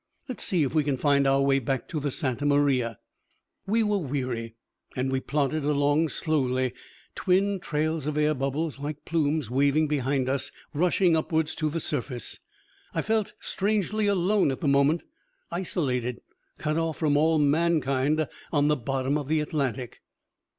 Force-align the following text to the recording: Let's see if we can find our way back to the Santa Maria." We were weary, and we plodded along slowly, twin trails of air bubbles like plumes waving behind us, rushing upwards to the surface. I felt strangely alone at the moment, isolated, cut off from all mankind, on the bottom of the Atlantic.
Let's 0.27 0.43
see 0.43 0.63
if 0.63 0.73
we 0.73 0.83
can 0.83 0.97
find 0.97 1.27
our 1.27 1.41
way 1.43 1.59
back 1.59 1.87
to 1.89 1.99
the 1.99 2.09
Santa 2.09 2.43
Maria." 2.43 2.97
We 3.67 3.83
were 3.83 3.99
weary, 3.99 4.55
and 4.95 5.11
we 5.11 5.19
plodded 5.19 5.63
along 5.63 6.07
slowly, 6.09 6.73
twin 7.13 7.59
trails 7.59 8.07
of 8.07 8.17
air 8.17 8.33
bubbles 8.33 8.79
like 8.79 9.05
plumes 9.05 9.51
waving 9.51 9.87
behind 9.87 10.27
us, 10.27 10.51
rushing 10.73 11.15
upwards 11.15 11.53
to 11.53 11.69
the 11.69 11.79
surface. 11.79 12.39
I 12.95 13.03
felt 13.03 13.33
strangely 13.41 14.07
alone 14.07 14.49
at 14.51 14.61
the 14.61 14.67
moment, 14.67 15.03
isolated, 15.51 16.21
cut 16.57 16.79
off 16.79 16.97
from 16.97 17.15
all 17.15 17.37
mankind, 17.37 18.27
on 18.51 18.69
the 18.69 18.75
bottom 18.75 19.19
of 19.19 19.27
the 19.27 19.39
Atlantic. 19.39 20.01